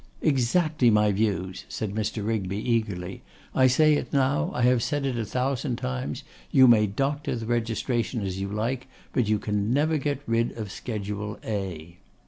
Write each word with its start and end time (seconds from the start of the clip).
'Exactly 0.23 0.89
my 0.89 1.11
views,' 1.11 1.63
said 1.69 1.93
Mr. 1.93 2.25
Rigby, 2.25 2.57
eagerly; 2.57 3.21
'I 3.53 3.67
say 3.67 3.93
it 3.93 4.11
now, 4.11 4.49
I 4.51 4.63
have 4.63 4.81
said 4.81 5.05
it 5.05 5.15
a 5.15 5.23
thousand 5.27 5.75
times, 5.75 6.23
you 6.49 6.67
may 6.67 6.87
doctor 6.87 7.35
the 7.35 7.45
registration 7.45 8.21
as 8.25 8.41
you 8.41 8.47
like, 8.47 8.87
but 9.13 9.27
you 9.29 9.37
can 9.37 9.71
never 9.71 9.99
get 9.99 10.23
rid 10.25 10.53
of 10.57 10.71
Schedule 10.71 11.37
A. 11.43 11.97